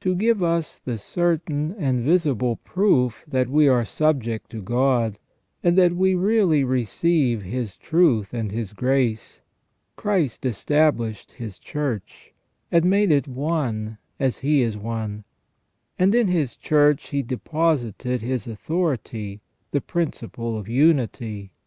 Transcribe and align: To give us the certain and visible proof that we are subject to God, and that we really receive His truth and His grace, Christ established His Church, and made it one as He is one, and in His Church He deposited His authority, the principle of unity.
To 0.00 0.14
give 0.14 0.42
us 0.42 0.78
the 0.78 0.96
certain 0.96 1.72
and 1.78 2.00
visible 2.00 2.56
proof 2.56 3.22
that 3.28 3.50
we 3.50 3.68
are 3.68 3.84
subject 3.84 4.48
to 4.52 4.62
God, 4.62 5.18
and 5.62 5.76
that 5.76 5.94
we 5.94 6.14
really 6.14 6.64
receive 6.64 7.42
His 7.42 7.76
truth 7.76 8.32
and 8.32 8.50
His 8.50 8.72
grace, 8.72 9.42
Christ 9.94 10.46
established 10.46 11.32
His 11.32 11.58
Church, 11.58 12.32
and 12.72 12.86
made 12.86 13.10
it 13.12 13.28
one 13.28 13.98
as 14.18 14.38
He 14.38 14.62
is 14.62 14.78
one, 14.78 15.24
and 15.98 16.14
in 16.14 16.28
His 16.28 16.56
Church 16.56 17.10
He 17.10 17.20
deposited 17.22 18.22
His 18.22 18.46
authority, 18.46 19.42
the 19.72 19.82
principle 19.82 20.56
of 20.56 20.66
unity. 20.66 21.52